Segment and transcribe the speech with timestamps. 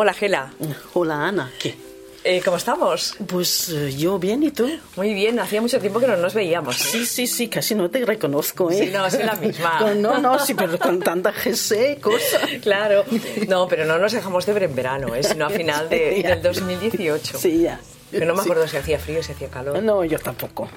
[0.00, 0.52] Hola, Gela.
[0.94, 1.50] Hola, Ana.
[1.58, 1.74] ¿Qué?
[2.22, 3.16] Eh, ¿Cómo estamos?
[3.26, 4.68] Pues eh, yo bien, ¿y tú?
[4.94, 6.76] Muy bien, hacía mucho tiempo que no nos veíamos.
[6.76, 8.78] Sí, sí, sí, casi no te reconozco, ¿eh?
[8.78, 9.78] Sí, no, soy la misma.
[9.80, 12.38] Con- no, no, sí, pero con tanta GC, cosa.
[12.62, 13.04] Claro.
[13.48, 15.24] No, pero no nos dejamos de ver en verano, ¿eh?
[15.24, 17.36] sino a final de- Sí, del 2018.
[17.38, 17.80] Sí, ya.
[18.12, 18.46] Que no me Sí.
[18.48, 19.82] acuerdo si hacía frío o si hacía calor.
[19.82, 20.68] No, yo tampoco.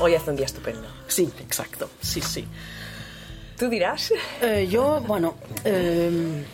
[0.00, 0.86] Hoy hace un día estupendo.
[1.06, 2.44] Sí, exacto, sí, sí.
[3.58, 4.12] ¿Tú dirás?
[4.42, 5.34] Eh, yo, bueno,
[5.64, 6.44] eh,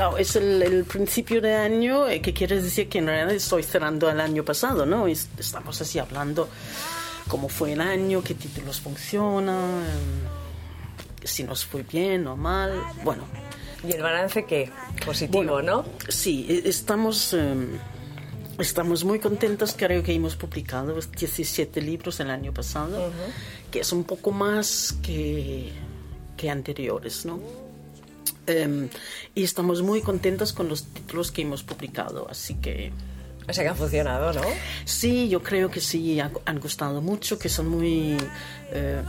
[0.00, 3.62] claro, es el, el principio de año, eh, que quiere decir que en realidad estoy
[3.62, 5.06] cerrando el año pasado, ¿no?
[5.06, 6.48] Es- estamos así hablando
[7.28, 9.82] cómo fue el año, qué títulos funcionan,
[11.22, 12.72] si nos fue bien o mal.
[13.04, 13.24] Bueno,
[13.86, 14.70] ¿Y el balance qué?
[15.06, 15.84] Positivo, Bueno, ¿no?
[16.08, 17.54] Sí, e- estamos, eh,
[18.58, 19.74] estamos muy contentos.
[19.76, 23.10] Creo que hemos publicado 17 libros el año pasado,
[23.70, 25.72] que es un poco más que,
[26.36, 27.40] que anteriores, ¿no?
[28.50, 28.88] Em,
[29.34, 32.92] y estamos muy contentos con los títulos que hemos publicado, así que
[33.48, 34.42] O sea que ha funcionado, ¿no?
[34.84, 38.16] Sí, yo creo que sí, ha- han gustado mucho, que son muy...
[38.72, 39.02] eh,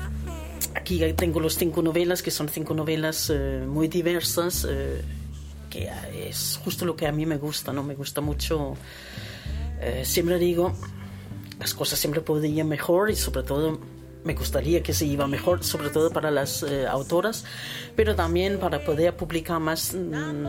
[0.75, 5.01] aquí tengo los cinco novelas, que son cinco novelas eh, muy diversas, eh,
[5.69, 5.89] que
[6.27, 7.83] es justo lo que a mí me gusta, ¿no?
[7.83, 8.75] Me gusta mucho...
[9.79, 10.73] eh, siempre digo,
[11.59, 13.79] las cosas siempre podrían mejor y sobre todo
[14.23, 17.45] me gustaría que se iba mejor, sobre todo para las eh, autoras,
[17.95, 19.93] pero también para poder publicar más...
[19.93, 20.45] mm,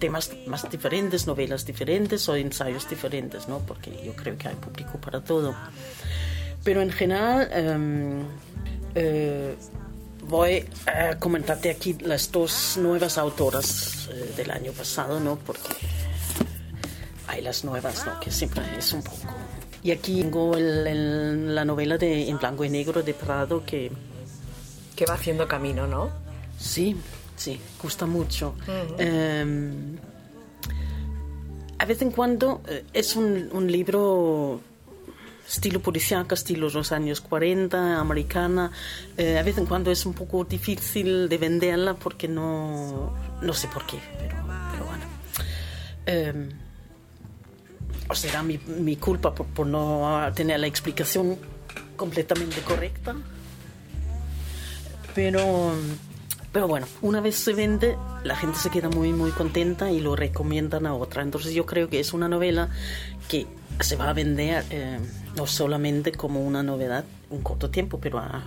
[0.00, 3.58] temas más diferentes, novelas diferentes o ensayos diferentes, ¿no?
[3.58, 5.54] Porque yo creo que hay público para todo.
[6.64, 8.22] Pero en general, em,
[8.94, 9.54] eh,
[10.26, 15.36] voy a comentarte aquí las dos nuevas autoras eh, del año pasado, ¿no?
[15.36, 15.74] Porque
[17.28, 18.18] hay las nuevas, ¿no?
[18.20, 19.39] Que siempre es un poco...
[19.82, 23.90] Y aquí tengo el- el- la novela de En blanco y negro de Prado que
[24.96, 26.10] Que va haciendo camino, ¿no?
[26.58, 26.94] Sí,
[27.36, 28.54] sí, gusta mucho.
[28.98, 29.96] Eh,
[31.78, 34.60] a vez en cuando eh, es un, un libro
[35.48, 38.70] estilo policíaco, estilo los años 40, americana.
[39.16, 43.66] Eh, a vez en cuando es un poco difícil de venderla porque no, no sé
[43.68, 44.36] por qué, pero,
[44.72, 45.04] pero bueno.
[46.06, 46.48] Eh,
[48.10, 51.36] o será mi, mi culpa por, por no tener la explicación
[51.96, 53.14] completamente correcta.
[55.14, 55.72] Pero,
[56.52, 60.16] pero bueno, una vez se vende, la gente se queda muy, muy contenta y lo
[60.16, 61.22] recomiendan a otra.
[61.22, 62.68] Entonces yo creo que es una novela
[63.28, 63.46] que
[63.80, 64.98] se va a vender eh,
[65.36, 68.42] no solamente como una novedad un corto tiempo, pero a,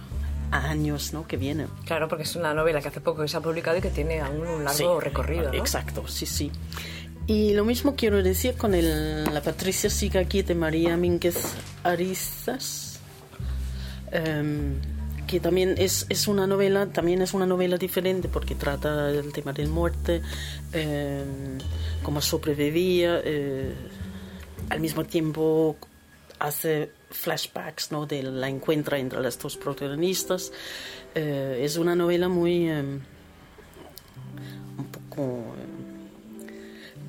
[0.51, 1.25] a años ¿no?
[1.28, 1.68] que vienen.
[1.85, 4.19] Claro, porque es una novela que hace poco que se ha publicado y que tiene
[4.22, 5.57] aún un largo Sí, recorrido, ¿no?
[5.57, 6.51] Exacto, sí, sí.
[7.26, 11.38] Y lo mismo quiero decir con el, la Patricia Siga aquí de María Mínguez
[11.82, 13.00] Arizas,
[14.12, 14.76] em,
[15.26, 19.54] que también es, es una novela, también es una novela diferente porque trata el tema
[19.54, 20.22] de muerte,
[20.74, 21.60] em,
[22.04, 23.74] cómo sobrevivía, eh,
[24.70, 25.78] al mismo tiempo
[26.40, 28.06] hace flashbacks ¿no?
[28.06, 30.52] de la encuentra entre las dos protagonistas.
[31.16, 32.68] Eh, es una novela muy...
[32.70, 33.00] em,
[34.78, 35.43] un poco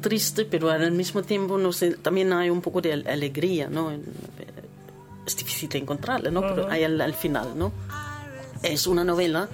[0.04, 3.90] triste, pero al mismo tiempo no sé, también hay un poco de al- alegría, ¿no?
[5.26, 6.42] Es difícil de encontrarla, ¿no?
[6.42, 7.72] Pero hay al, al final, ¿no?
[8.62, 9.48] Es una novela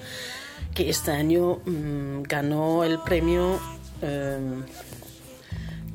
[0.75, 3.59] que este año mm, ganó el premio
[4.01, 4.37] eh,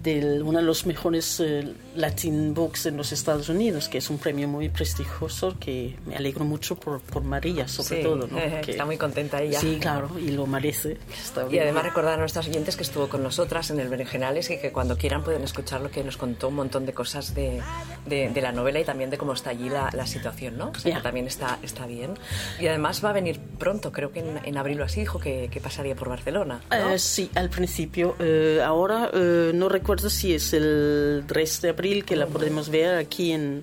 [0.07, 4.19] de uno de los mejores eh, Latin Books en los Estados Unidos, que es un
[4.19, 8.37] premio muy prestigioso que me alegro mucho por, por María, sobre Sí, todo, ¿no?
[8.37, 9.59] Que- está muy contenta ella.
[9.61, 10.99] Sí, claro, y lo merece.
[11.13, 14.59] Está Y además recordar a nuestros oyentes que estuvo con nosotras en el Berenjenales y
[14.59, 17.61] que cuando quieran pueden escuchar lo que nos contó un montón de cosas de,
[18.07, 20.69] de- de la novela y también de cómo está allí la, la situación, ¿no?
[20.71, 20.97] O sea, Ya.
[20.99, 22.15] que también está, está bien.
[22.61, 25.49] Y además va a venir pronto, creo que en, en abril o así dijo que,
[25.51, 26.61] que pasaría por Barcelona.
[26.71, 26.91] ¿no?
[26.93, 28.15] Eh, sí, al principio.
[28.21, 32.97] Eh, ahora eh, no recuerdo si es el 3 de abril que la podemos ver
[32.97, 33.63] aquí en,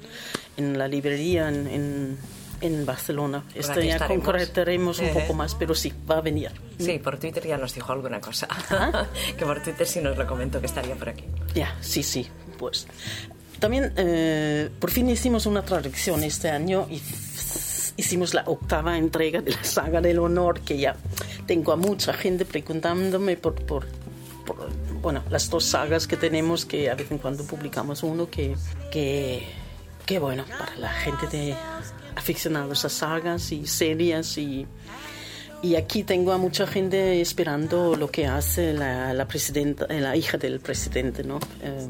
[0.57, 2.17] en la librería en, en,
[2.61, 3.43] en Barcelona.
[3.53, 6.51] Este aquí ya concretaremos un poco más, pero sí, va a venir.
[6.79, 8.47] Sí, por Twitter ya nos dijo alguna cosa.
[9.37, 11.25] que por Twitter sí nos lo comentó que estaría por aquí.
[11.53, 12.27] Ya, sí, sí,
[12.57, 12.87] pues.
[13.59, 17.01] También, eh, por fin hicimos una traducción este año y
[17.97, 20.95] hicimos la octava entrega de la saga del honor, que ya
[21.45, 23.85] tengo a mucha gente preguntándome por, por,
[24.45, 24.69] por,
[25.03, 28.55] bueno, las dos sagas que tenemos, que a vez en cuando publicamos uno, que,
[28.89, 29.43] que,
[30.05, 31.55] que bueno, para la gente de
[32.15, 34.65] aficionados a sagas y series y...
[35.61, 40.37] Y aquí tengo a mucha gente esperando lo que hace la, la presidenta, la hija
[40.37, 41.39] del presidente, ¿no?
[41.61, 41.87] Eh,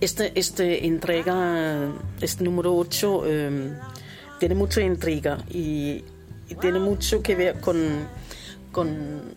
[0.00, 1.92] este, este entrega,
[2.22, 3.72] este número 8, eh,
[4.40, 6.02] tiene mucha intriga y,
[6.48, 8.08] y tiene mucho que ver con,
[8.72, 9.34] con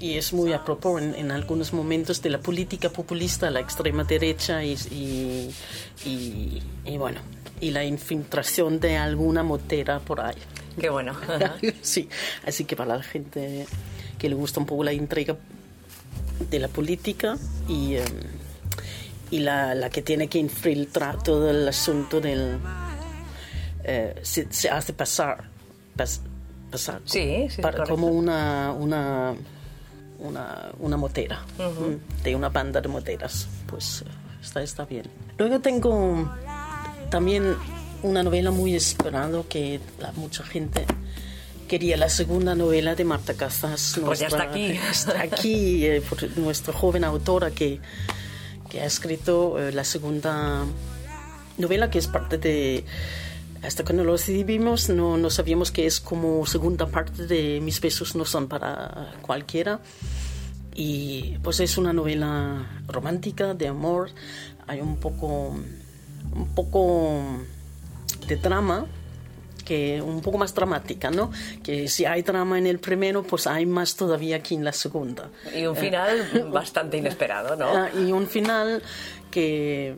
[0.00, 4.02] y es muy a propósito en, en, algunos momentos de la política populista, la extrema
[4.04, 5.50] derecha y, y,
[6.08, 7.20] y, y bueno,
[7.60, 10.36] y la infiltración de alguna motera por ahí.
[10.80, 11.14] Qué bueno.
[11.82, 12.08] sí,
[12.46, 13.66] así que para la gente
[14.18, 15.36] que le gusta un poco la intriga
[16.50, 17.36] de la política
[17.68, 18.04] y, um,
[19.30, 22.58] y la, la, que tiene que infiltrar todo el asunto del...
[23.84, 25.44] Eh, se, se, hace pasar,
[25.96, 26.20] pas,
[26.70, 29.34] pasar sí, sí, para, como una, una,
[30.20, 31.98] una, una motera, uh -huh.
[32.22, 33.48] de una banda de moteras.
[33.66, 34.04] Pues
[34.42, 35.04] está, está bien.
[35.38, 36.30] Luego tengo
[37.10, 37.56] también
[38.02, 40.86] una novela muy esperada que la, mucha gente
[41.68, 43.96] quería, la segunda novela de Marta Casas.
[43.98, 44.66] Nuestra, pues ya está aquí.
[44.90, 47.80] Está aquí, eh, por nuestra joven autora que,
[48.68, 50.64] que ha escrito eh, la segunda
[51.58, 52.84] novela que es parte de...
[53.62, 58.16] Hasta cuando lo decidimos no, no sabíamos que es como segunda parte de Mis besos
[58.16, 59.80] no son para cualquiera.
[60.74, 64.10] Y pues es una novela romántica, de amor.
[64.66, 65.48] Hay un poco,
[66.34, 67.20] un poco
[68.26, 68.86] de drama,
[69.64, 71.30] que un poco más dramática, ¿no?
[71.62, 75.28] Que si hay drama en el primero, pues hay más todavía aquí en la segunda.
[75.54, 77.88] Y un final eh, bastante inesperado, ¿no?
[78.00, 78.82] Y un final
[79.30, 79.96] que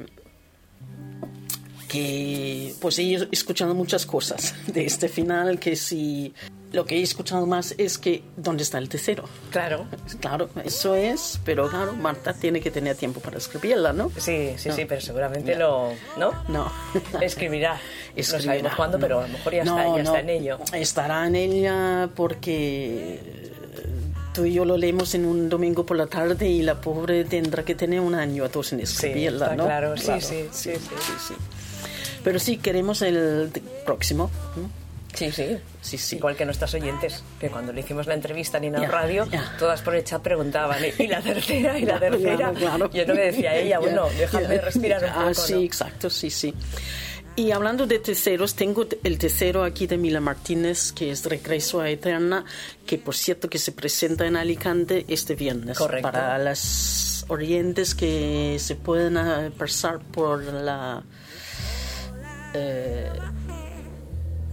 [1.92, 6.32] que pues he escuchado muchas cosas de este final que si
[6.72, 9.84] lo que he escuchado más es que dónde está el tercero claro.
[10.18, 14.70] Claro eso es pero claro Marta tiene que tener tiempo para escribirla no sí sí
[14.70, 14.74] no.
[14.74, 16.72] sí pero seguramente lo no no.
[17.20, 17.78] Escribirá.
[18.16, 20.10] Escribirá no sabemos cuándo pero a lo mejor ya, no, está, ya no.
[20.10, 20.58] está en ello.
[20.72, 23.50] Estará en ella porque
[24.32, 27.64] tú y yo lo leemos en un domingo por la tarde y la pobre tendrá
[27.64, 30.20] que tener un año a todos en escribirla sí, no claro, claro.
[30.22, 31.34] Sí, sí, sí, sí, sí.
[32.24, 33.50] Pero sí, queremos el
[33.84, 34.30] próximo.
[35.14, 36.16] Sí, sí, sí, sí.
[36.16, 39.54] Igual que nuestras oyentes, que cuando le hicimos la entrevista en Inau Ya, Radio, ya.
[39.58, 41.78] todas por el chat preguntaban, ¿y la tercera?
[41.78, 42.36] ¿Y la Claro, tercera?
[42.36, 42.90] claro, claro.
[42.92, 45.20] Yo no le decía a ella, bueno, Ya, déjame respirar un poco.
[45.28, 45.60] Ah, sí, ¿no?
[45.60, 46.54] exacto, sí, sí.
[47.36, 51.90] Y hablando de terceros, tengo el tercero aquí de Mila Martínez, que es Regreso a
[51.90, 52.44] Eterna,
[52.86, 55.76] que por cierto que se presenta en Alicante este viernes.
[55.78, 56.10] Correcto.
[56.10, 59.18] Para las oyentes que se pueden
[59.52, 61.02] pasar por la...
[62.54, 63.10] eh,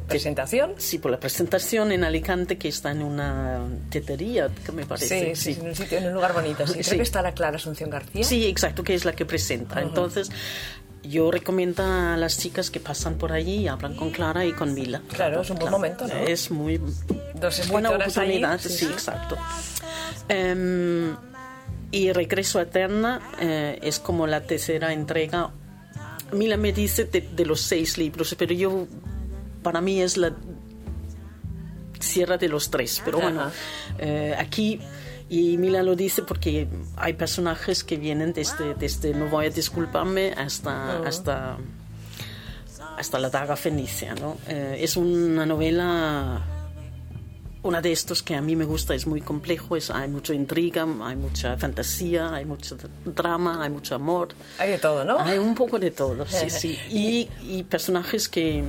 [0.07, 0.73] ¿Presentación?
[0.77, 3.61] sí, por la presentación en Alicante, que está en una
[3.91, 5.35] tetería, que me Sí, parece.
[5.35, 6.65] sí, en un sitio, en un lugar bonito.
[6.65, 6.95] Sí, creo Sí.
[6.95, 8.23] que está la Clara Asunción García.
[8.23, 9.79] Sí, exacto, que es la que presenta.
[9.81, 10.31] Entonces,
[11.03, 14.73] yo recomiendo a las chicas que pasan por allí y hablan con Clara y con
[14.73, 15.01] Mila.
[15.13, 16.13] Claro, es un buen momento, ¿no?
[16.15, 16.81] Es muy
[17.35, 18.85] Dos buena oportunidad, sí, sí, sí.
[18.91, 19.37] exacto.
[20.27, 21.15] Em,
[21.91, 25.51] y Regreso a Eterna eh, es como la tercera entrega.
[26.31, 28.87] Mila me dice de, de los seis libros, pero yo,
[29.63, 30.35] para mí es la
[31.99, 33.01] cierra de los tres.
[33.03, 33.51] Pero bueno,
[33.97, 34.79] eh, aquí,
[35.29, 40.33] y Mila lo dice porque hay personajes que vienen desde, desde no voy a disculparme
[40.33, 41.57] hasta, hasta,
[42.97, 44.15] hasta la daga fenicia.
[44.15, 44.37] ¿no?
[44.47, 46.58] Eh, es una novela
[47.61, 50.87] una de estos que a mí me gusta es muy complejo, es, hay mucha intriga,
[51.01, 54.29] hay mucha fantasía, hay mucho drama, hay mucho amor.
[54.57, 55.19] Hay de todo, ¿no?
[55.19, 56.79] Hay un poco de todo, sí, sí.
[56.89, 58.63] Y, y personajes que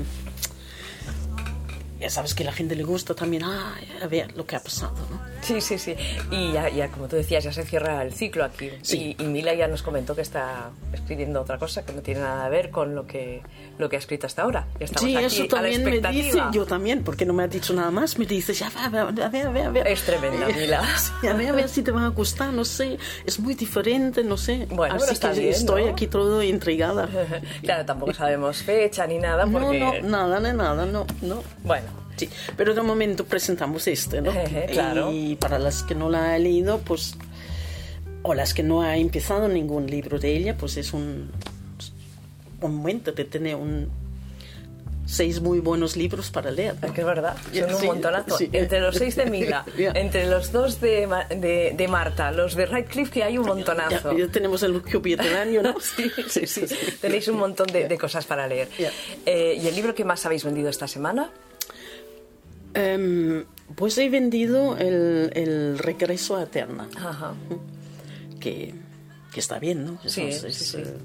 [2.01, 4.61] ya sabes que a la gente le gusta también, ah, a ver lo que ha
[4.61, 5.21] pasado, ¿no?
[5.43, 5.95] Sí, sí, sí.
[6.31, 8.71] Y ya, ya, como tú decías, ya se cierra el ciclo aquí.
[8.83, 9.17] Sí.
[9.19, 12.45] Y, y Mila ya nos comentó que está escribiendo otra cosa que no tiene nada
[12.45, 13.43] que ver con lo que,
[13.79, 14.67] lo que ha escrito hasta ahora.
[14.79, 17.43] Ya estamos Sí, aquí eso a la también me dice, yo también, porque no me
[17.43, 19.67] ha dicho nada más, me dice, ya, a ver, a ver, a ver.
[19.67, 19.87] A ver.
[19.89, 20.83] Es tremenda, Mila.
[20.97, 24.25] Sí, a ver, a ver si te va a gustar, no sé, es muy diferente,
[24.25, 24.67] no sé.
[24.71, 25.93] Bueno, Así está que bien, estoy ¿no?
[25.93, 27.09] aquí todo intrigada.
[27.63, 30.01] claro, tampoco sabemos fecha ni nada No, porque...
[30.03, 31.43] no, nada, de nada, no, no.
[31.65, 34.33] Bueno, Sí, pero de momento presentamos este, ¿no?
[34.71, 35.11] Claro.
[35.13, 37.15] Y para las que no la ha leído, pues,
[38.23, 41.31] o las que no ha empezado ningún libro de ella, pues es un,
[42.61, 43.89] un momento de tener un,
[45.07, 46.75] seis muy buenos libros para leer.
[46.83, 48.37] es que es verdad, son un Sí, montonazo.
[48.37, 48.51] sí.
[48.53, 49.93] Entre los seis de Mila, Ya.
[49.95, 54.13] entre los dos de, de, de Marta, los de Radcliffe, que hay un Ya, montonazo.
[54.17, 54.75] ya tenemos el
[55.37, 55.75] año, ¿no?
[56.29, 56.77] Sí, sí, sí.
[57.01, 58.69] Tenéis un montón de, de cosas para leer.
[58.79, 58.91] Ya.
[59.27, 61.31] Eh, ¿Y el libro que más habéis vendido esta semana?
[62.75, 67.35] Em, pues he vendido el, el Regreso a Eterna, Ajá.
[68.41, 68.75] que,
[69.33, 69.99] que está bien, ¿no?
[70.05, 70.77] Sí, es, sí, sí.
[70.79, 70.97] eh,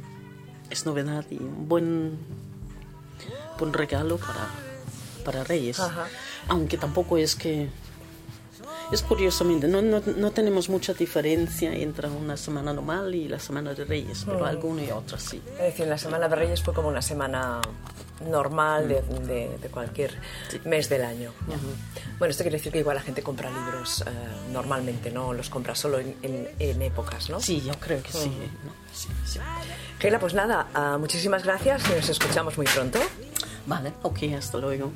[0.70, 2.18] es novedad y un buen,
[3.60, 4.48] buen regalo para,
[5.24, 5.80] para Reyes.
[5.80, 6.08] Ajá.
[6.48, 7.70] Aunque tampoco es que...
[8.92, 13.74] Es curiosamente, no, no, no tenemos mucha diferencia entre una semana normal y la semana
[13.74, 15.42] de Reyes, pero alguna y otra sí.
[15.54, 17.62] Es decir, la Semana de Reyes fue como una semana
[18.22, 20.14] normal de, de- de cualquier
[20.66, 21.32] mes del año.
[22.18, 24.12] Bueno, esto quiere decir que igual la gente compra libros eh,
[24.52, 27.40] normalmente, no los compra solo en, en- en épocas, ¿no?
[27.42, 28.30] Sí, yo creo que sí.
[28.64, 28.72] ¿no?
[28.94, 29.40] sí, sí.
[30.00, 33.00] Gela, pues nada, ah, muchísimas gracias y nos escuchamos muy pronto.
[33.66, 34.92] Vale, ok, hasta luego.